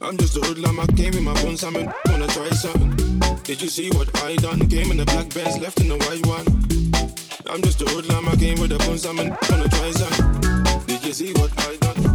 I'm 0.00 0.16
just 0.16 0.38
a 0.38 0.40
hoodlum, 0.40 0.80
I 0.80 0.86
came 0.96 1.12
with 1.12 1.22
my 1.22 1.34
bones, 1.42 1.62
I'm 1.62 1.76
a 1.76 1.94
wanna 2.06 2.28
try 2.28 2.48
something. 2.48 2.96
Did 3.42 3.60
you 3.60 3.68
see 3.68 3.90
what 3.90 4.08
I 4.24 4.36
done? 4.36 4.66
Came 4.70 4.90
in 4.90 4.96
the 4.96 5.04
black 5.04 5.28
Benz, 5.34 5.58
left 5.58 5.80
in 5.82 5.88
the 5.88 5.98
white 5.98 6.24
one. 6.24 6.46
I'm 7.52 7.60
just 7.60 7.82
a 7.82 7.84
hoodlum, 7.84 8.26
I 8.26 8.36
came 8.36 8.58
with 8.58 8.70
the 8.70 8.78
bones, 8.86 9.04
I'm 9.04 9.18
a 9.18 9.24
wanna 9.50 9.68
try 9.68 9.90
something. 9.90 10.86
Did 10.86 11.04
you 11.04 11.12
see 11.12 11.34
what 11.34 11.52
I 11.68 11.76
done? 11.76 12.11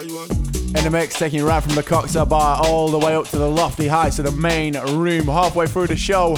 In 0.00 0.08
the. 0.08 0.90
Mix, 0.90 1.18
taking 1.18 1.38
you 1.38 1.48
right 1.48 1.62
from 1.62 1.74
the 1.74 1.82
cocktail 1.82 2.26
bar 2.26 2.60
all 2.62 2.88
the 2.88 2.98
way 2.98 3.14
up 3.14 3.26
to 3.28 3.38
the 3.38 3.48
lofty 3.48 3.88
heights 3.88 4.18
of 4.18 4.26
the 4.26 4.32
main 4.32 4.78
room. 4.78 5.26
Halfway 5.26 5.66
through 5.66 5.86
the 5.86 5.96
show, 5.96 6.36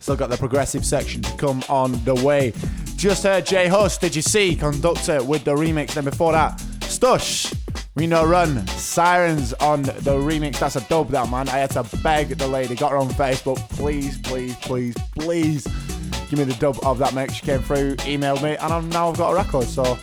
still 0.00 0.16
got 0.16 0.30
the 0.30 0.36
progressive 0.36 0.84
section 0.84 1.22
to 1.22 1.36
come 1.36 1.62
on 1.68 1.92
the 2.04 2.14
way. 2.14 2.52
Just 2.96 3.22
heard 3.22 3.46
Jay 3.46 3.68
Huss, 3.68 3.98
did 3.98 4.16
you 4.16 4.22
see? 4.22 4.56
Conductor 4.56 5.22
with 5.22 5.44
the 5.44 5.54
remix. 5.54 5.94
Then 5.94 6.04
before 6.04 6.32
that, 6.32 6.58
Stush, 6.80 7.54
Reno 7.94 8.26
Run, 8.26 8.66
Sirens 8.66 9.52
on 9.54 9.82
the 9.82 10.18
remix. 10.18 10.58
That's 10.58 10.76
a 10.76 10.80
dub, 10.88 11.10
that 11.10 11.30
man. 11.30 11.48
I 11.48 11.58
had 11.58 11.70
to 11.70 11.84
beg 12.02 12.30
the 12.36 12.48
lady, 12.48 12.74
got 12.74 12.90
her 12.90 12.98
on 12.98 13.08
Facebook. 13.10 13.58
Please, 13.70 14.18
please, 14.18 14.56
please, 14.56 14.96
please 15.14 15.64
give 16.28 16.38
me 16.38 16.44
the 16.44 16.56
dub 16.58 16.78
of 16.82 16.98
that 16.98 17.14
mix. 17.14 17.34
She 17.34 17.46
came 17.46 17.62
through, 17.62 17.96
emailed 17.96 18.42
me, 18.42 18.56
and 18.56 18.90
now 18.90 19.10
I've 19.10 19.16
got 19.16 19.30
a 19.32 19.36
record. 19.36 19.66
So 19.66 19.96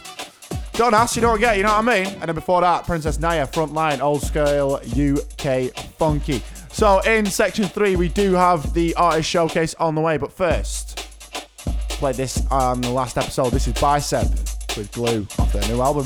don't 0.75 0.93
ask, 0.93 1.15
you 1.15 1.21
don't 1.21 1.39
get, 1.39 1.57
you 1.57 1.63
know 1.63 1.69
what 1.69 1.87
I 1.87 2.03
mean? 2.03 2.13
And 2.15 2.23
then 2.23 2.35
before 2.35 2.61
that, 2.61 2.85
Princess 2.85 3.17
Nyah, 3.17 3.51
Frontline, 3.51 4.01
Old 4.01 4.21
Scale 4.21 4.81
UK 4.85 5.73
Funky. 5.97 6.43
So 6.69 6.99
in 7.01 7.25
section 7.25 7.65
three, 7.65 7.95
we 7.95 8.09
do 8.09 8.33
have 8.33 8.73
the 8.73 8.93
artist 8.95 9.29
showcase 9.29 9.73
on 9.75 9.95
the 9.95 10.01
way, 10.01 10.17
but 10.17 10.33
first, 10.33 10.97
played 11.89 12.15
this 12.15 12.45
on 12.51 12.81
the 12.81 12.89
last 12.89 13.17
episode. 13.17 13.51
This 13.51 13.67
is 13.67 13.73
Bicep 13.79 14.27
with 14.75 14.91
Glue 14.91 15.25
off 15.39 15.53
their 15.53 15.65
new 15.69 15.81
album. 15.81 16.05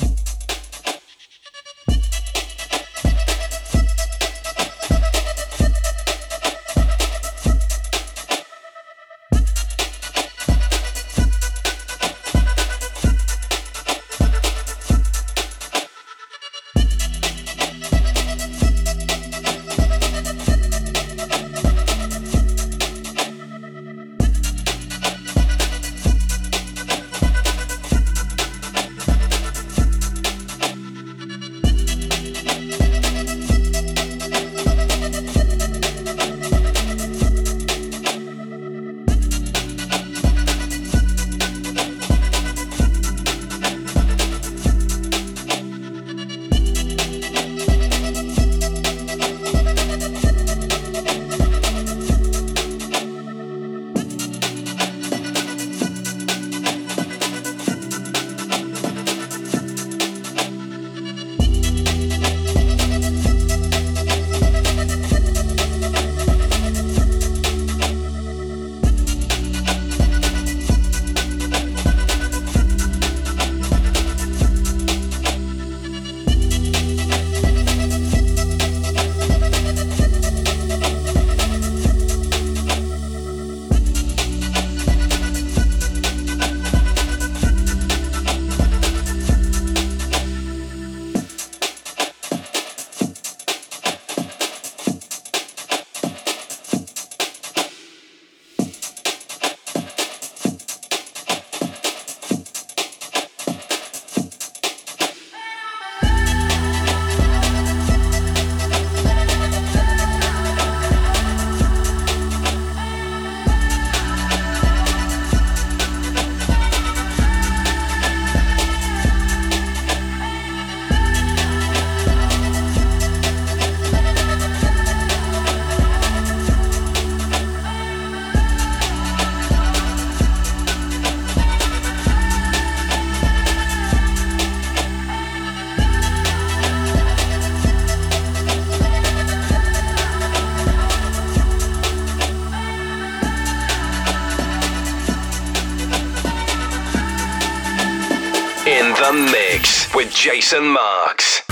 Mix 149.52 149.92
with 149.96 150.14
Jason 150.14 150.64
Marks. 150.64 151.49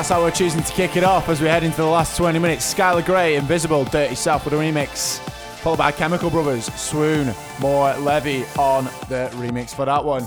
That's 0.00 0.08
how 0.08 0.22
we're 0.22 0.30
choosing 0.30 0.62
to 0.62 0.72
kick 0.72 0.96
it 0.96 1.04
off 1.04 1.28
as 1.28 1.42
we 1.42 1.48
head 1.48 1.62
into 1.62 1.76
the 1.76 1.86
last 1.86 2.16
20 2.16 2.38
minutes. 2.38 2.72
Skylar 2.72 3.04
Grey, 3.04 3.36
Invisible, 3.36 3.84
Dirty 3.84 4.14
South 4.14 4.46
with 4.46 4.54
a 4.54 4.56
remix. 4.56 5.18
Followed 5.58 5.76
by 5.76 5.92
Chemical 5.92 6.30
Brothers, 6.30 6.72
Swoon, 6.72 7.34
More 7.60 7.92
Levy 7.98 8.46
on 8.58 8.84
the 9.10 9.28
remix 9.34 9.74
for 9.74 9.84
that 9.84 10.02
one. 10.02 10.22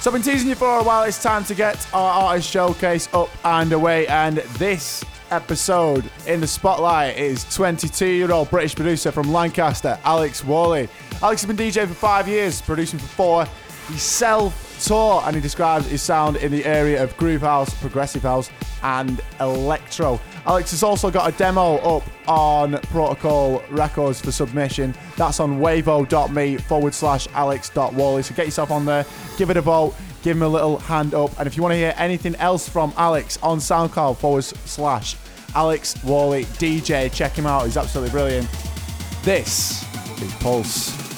So 0.00 0.10
I've 0.10 0.14
been 0.14 0.22
teasing 0.22 0.48
you 0.48 0.56
for 0.56 0.80
a 0.80 0.82
while. 0.82 1.04
It's 1.04 1.22
time 1.22 1.44
to 1.44 1.54
get 1.54 1.86
our 1.94 2.24
artist 2.24 2.50
showcase 2.50 3.08
up 3.12 3.30
and 3.44 3.72
away. 3.72 4.08
And 4.08 4.38
this 4.38 5.04
episode 5.30 6.10
in 6.26 6.40
the 6.40 6.48
spotlight 6.48 7.16
is 7.16 7.44
22 7.54 8.04
year 8.04 8.32
old 8.32 8.50
British 8.50 8.74
producer 8.74 9.12
from 9.12 9.32
Lancaster, 9.32 9.96
Alex 10.02 10.44
Worley. 10.44 10.88
Alex 11.22 11.42
has 11.42 11.46
been 11.46 11.56
DJing 11.56 11.86
for 11.86 11.94
five 11.94 12.26
years, 12.26 12.60
producing 12.60 12.98
for 12.98 13.06
four. 13.06 13.46
He's 13.92 14.02
self 14.02 14.69
tour 14.80 15.22
and 15.24 15.34
he 15.36 15.42
describes 15.42 15.86
his 15.86 16.02
sound 16.02 16.36
in 16.36 16.50
the 16.50 16.64
area 16.64 17.02
of 17.02 17.16
groove 17.16 17.42
house, 17.42 17.72
progressive 17.80 18.22
house, 18.22 18.50
and 18.82 19.20
electro. 19.40 20.20
Alex 20.46 20.70
has 20.70 20.82
also 20.82 21.10
got 21.10 21.32
a 21.32 21.36
demo 21.36 21.76
up 21.76 22.02
on 22.26 22.78
Protocol 22.90 23.62
Records 23.70 24.20
for 24.20 24.32
submission. 24.32 24.94
That's 25.16 25.40
on 25.40 25.58
wavo.me 25.58 26.56
forward 26.58 26.94
slash 26.94 27.28
alex.worley. 27.34 28.22
So 28.22 28.34
get 28.34 28.46
yourself 28.46 28.70
on 28.70 28.84
there, 28.84 29.04
give 29.36 29.50
it 29.50 29.56
a 29.56 29.60
vote, 29.60 29.94
give 30.22 30.36
him 30.36 30.42
a 30.42 30.48
little 30.48 30.78
hand 30.78 31.14
up. 31.14 31.38
And 31.38 31.46
if 31.46 31.56
you 31.56 31.62
want 31.62 31.72
to 31.72 31.78
hear 31.78 31.94
anything 31.96 32.34
else 32.36 32.68
from 32.68 32.92
Alex 32.96 33.38
on 33.42 33.58
SoundCloud 33.58 34.16
forward 34.16 34.44
slash 34.44 35.16
Alex 35.54 36.02
Worley 36.04 36.44
DJ, 36.44 37.12
check 37.12 37.32
him 37.32 37.46
out. 37.46 37.64
He's 37.64 37.76
absolutely 37.76 38.10
brilliant. 38.10 38.48
This 39.22 39.82
is 40.22 40.32
Pulse. 40.34 41.09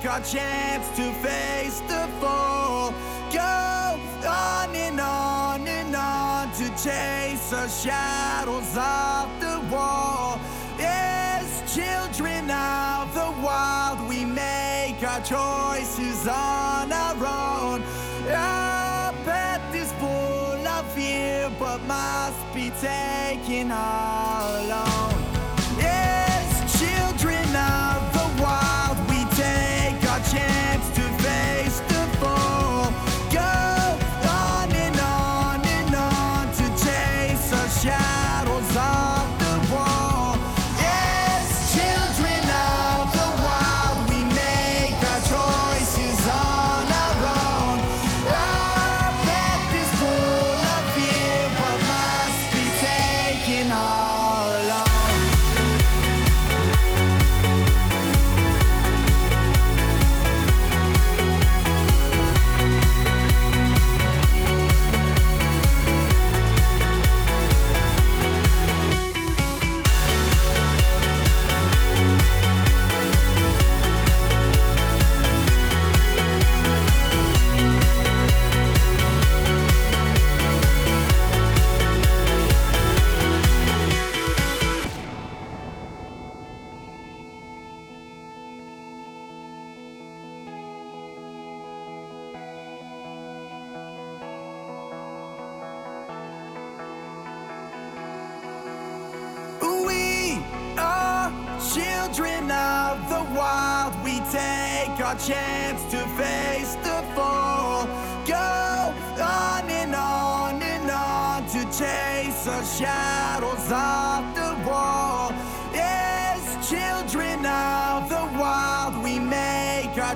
Take 0.00 0.10
our 0.10 0.20
chance 0.20 0.88
to 0.96 1.12
face 1.14 1.80
the 1.80 2.08
fall. 2.20 2.92
Go 3.32 4.00
on 4.28 4.74
and 4.74 5.00
on 5.00 5.66
and 5.66 5.94
on 5.94 6.52
to 6.52 6.68
chase 6.82 7.50
the 7.50 7.68
shadows 7.68 8.76
off 8.76 9.28
the 9.40 9.60
wall. 9.70 10.40
As 10.78 11.62
children 11.74 12.50
of 12.50 13.12
the 13.14 13.32
wild, 13.42 14.08
we 14.08 14.24
make 14.24 15.02
our 15.02 15.20
choices 15.20 16.26
on 16.28 16.92
our 16.92 17.16
own. 17.16 17.82
Our 18.28 19.12
path 19.24 19.74
is 19.74 19.92
full 19.94 20.66
of 20.66 20.92
fear, 20.92 21.50
but 21.58 21.82
must 21.82 22.54
be 22.54 22.70
taken 22.80 23.70
all 23.72 24.64
alone. 24.64 24.97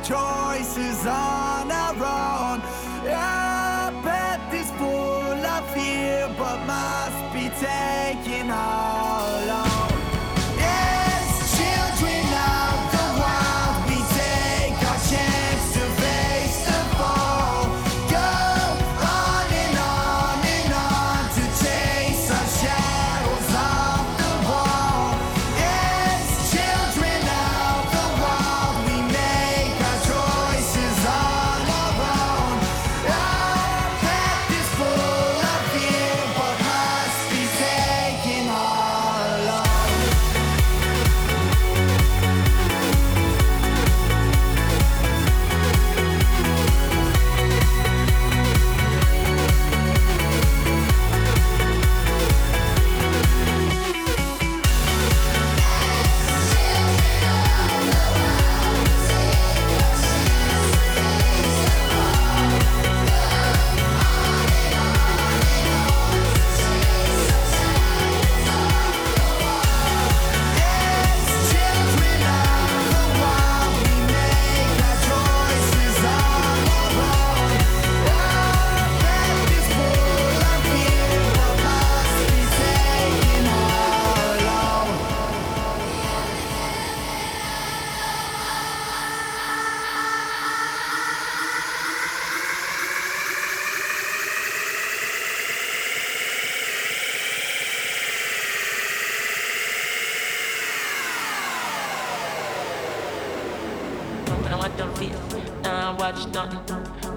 Choices 0.03 1.07
on 1.07 1.71
our 1.71 1.95
own. 1.95 2.61
Our 3.09 3.93
path 4.03 4.53
is 4.53 4.71
full 4.73 5.47
of 5.55 5.71
fear, 5.75 6.29
but 6.37 6.59
must 6.67 7.33
be 7.33 7.49
taken 7.61 8.51
all 8.51 9.12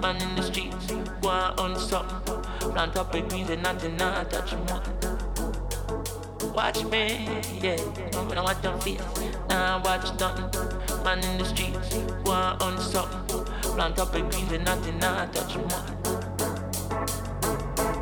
Man 0.06 0.22
in 0.22 0.36
the 0.36 0.44
streets, 0.44 0.86
go 1.20 1.30
on 1.30 1.76
something. 1.80 2.40
Plant 2.60 2.96
up 2.96 3.16
a 3.16 3.22
greens 3.22 3.50
and 3.50 3.64
nothing, 3.64 3.98
now 3.98 4.22
I 4.22 4.24
touch 4.26 4.54
one. 4.54 4.84
Watch 6.54 6.84
me, 6.84 7.28
yeah. 7.60 7.82
When 8.28 8.38
I 8.38 8.42
watch 8.44 8.62
them 8.62 8.80
feel, 8.82 9.02
now 9.50 9.82
watch 9.84 10.08
nothing. 10.20 10.46
Man 11.04 11.24
in 11.24 11.40
the 11.40 11.46
streets, 11.46 11.96
go 12.24 12.34
on 12.34 12.80
something. 12.80 13.46
Plant 13.74 13.98
up 13.98 14.14
a 14.14 14.22
greens 14.22 14.52
and 14.52 14.64
nothing, 14.64 15.00
now 15.00 15.24
I 15.24 15.26
touch 15.26 15.56
one. 15.56 15.96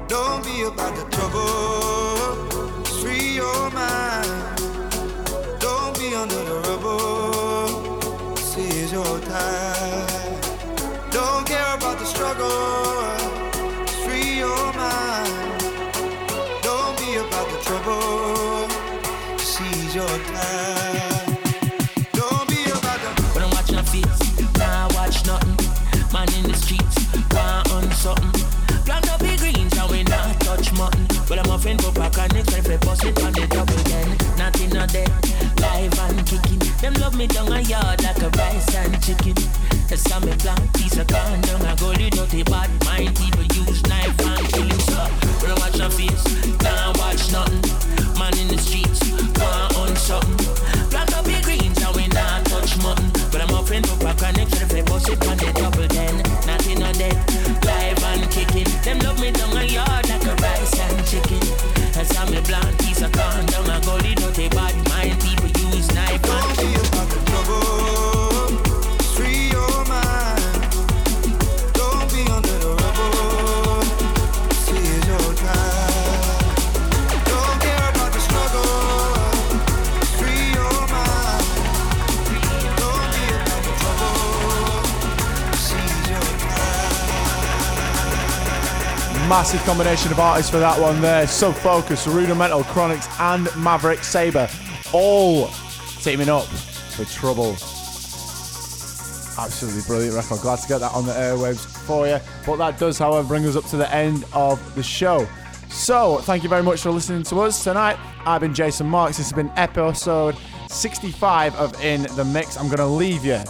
Don't 0.10 0.43
be 0.43 0.64
about 0.64 0.93
the 0.97 1.06
trouble. 1.16 2.84
Free 2.99 3.36
your 3.36 3.70
mind. 3.72 4.28
Don't 5.62 5.97
be 5.97 6.14
under 6.14 6.43
the 6.43 6.56
rubble. 6.68 7.03
Them 36.84 36.95
love 36.95 37.15
me 37.15 37.28
down 37.28 37.49
a 37.49 37.61
yard 37.61 38.03
like 38.03 38.21
a 38.21 38.30
rice 38.32 38.76
and 38.76 39.01
chicken. 39.01 39.36
The 39.88 39.95
summer 39.95 40.36
plant 40.36 40.74
piece 40.74 40.97
of 40.97 41.07
corn 41.07 41.43
dirty 42.34 42.43
bad 42.49 42.86
mind. 42.86 43.15
People 43.15 43.53
massive 89.34 89.63
combination 89.63 90.11
of 90.11 90.19
artists 90.19 90.51
for 90.51 90.59
that 90.59 90.79
one 90.79 91.01
there. 91.01 91.25
Sub 91.25 91.55
Focus, 91.55 92.05
Rudimental, 92.05 92.61
Chronixx, 92.65 93.09
and 93.19 93.45
Maverick 93.63 94.03
Sabre, 94.03 94.47
all 94.93 95.47
teaming 96.03 96.29
up 96.29 96.43
for 96.43 97.03
Trouble. 97.05 97.53
Absolutely 99.43 99.81
brilliant 99.88 100.15
record. 100.15 100.39
Glad 100.41 100.59
to 100.59 100.67
get 100.67 100.81
that 100.81 100.91
on 100.91 101.07
the 101.07 101.13
airwaves 101.13 101.65
for 101.65 102.07
you. 102.07 102.19
But 102.45 102.57
that 102.57 102.77
does, 102.77 102.99
however, 102.99 103.27
bring 103.27 103.43
us 103.47 103.55
up 103.55 103.65
to 103.71 103.75
the 103.75 103.91
end 103.91 104.23
of 104.34 104.75
the 104.75 104.84
show. 104.84 105.27
So, 105.67 106.19
thank 106.19 106.43
you 106.43 106.49
very 106.49 106.61
much 106.61 106.81
for 106.81 106.91
listening 106.91 107.23
to 107.23 107.38
us 107.38 107.63
tonight. 107.63 107.97
I've 108.27 108.41
been 108.41 108.53
Jason 108.53 108.86
Marks. 108.86 109.17
This 109.17 109.31
has 109.31 109.36
been 109.36 109.51
episode 109.55 110.38
65 110.67 111.55
of 111.55 111.84
In 111.84 112.03
the 112.15 112.23
Mix. 112.23 112.55
I'm 112.55 112.67
going 112.67 112.77
to 112.77 112.86
leave 112.86 113.25
you 113.25 113.41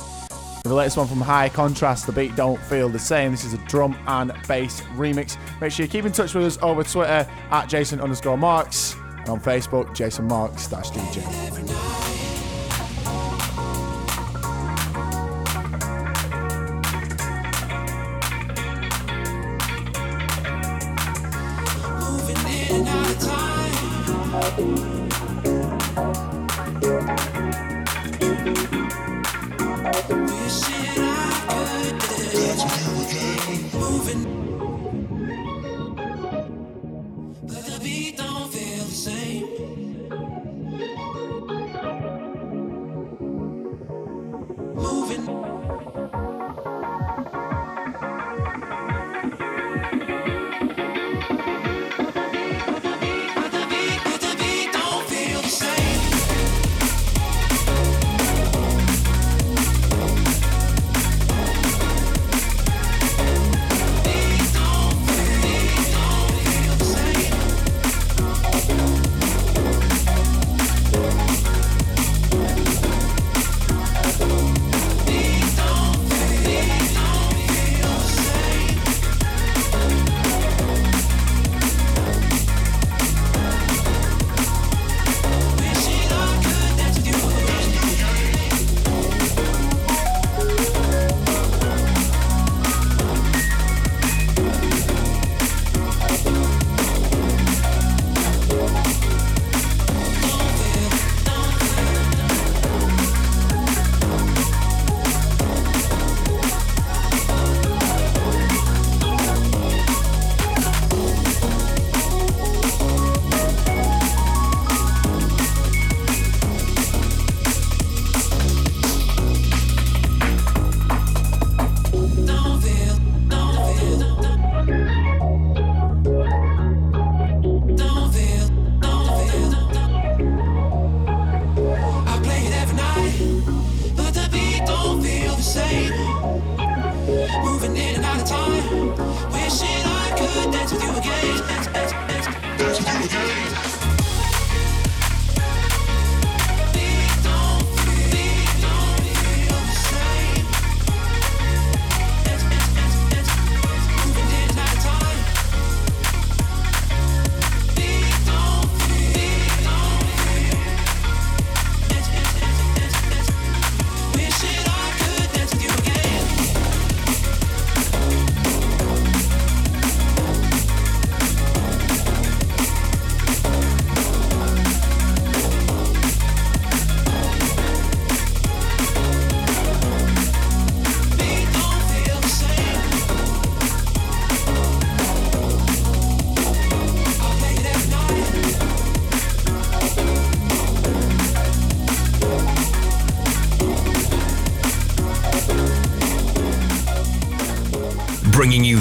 the 0.63 0.73
latest 0.73 0.97
one 0.97 1.07
from 1.07 1.19
High 1.19 1.49
Contrast. 1.49 2.05
The 2.05 2.13
beat 2.13 2.35
don't 2.35 2.59
feel 2.63 2.89
the 2.89 2.99
same. 2.99 3.31
This 3.31 3.43
is 3.43 3.53
a 3.53 3.57
drum 3.59 3.97
and 4.07 4.31
bass 4.47 4.81
remix. 4.95 5.37
Make 5.59 5.71
sure 5.71 5.85
you 5.85 5.91
keep 5.91 6.05
in 6.05 6.11
touch 6.11 6.33
with 6.33 6.45
us 6.45 6.57
over 6.61 6.83
Twitter 6.83 7.27
at 7.51 7.67
Jason 7.67 7.99
underscore 7.99 8.37
Marks 8.37 8.95
and 9.17 9.29
on 9.29 9.39
Facebook, 9.41 9.93
Jason 9.93 10.25
Marks 10.25 10.67
dash 10.67 10.89
DJ. 10.91 11.73
bringing 24.55 24.87
you 24.87 25.02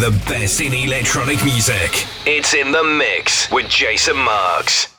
the 0.02 0.10
best 0.26 0.60
in 0.60 0.74
electronic 0.74 1.44
music. 1.44 2.08
It's 2.26 2.54
in 2.54 2.72
the 2.72 2.82
mix 2.82 3.48
with 3.52 3.68
Jason 3.68 4.16
Marks. 4.16 4.91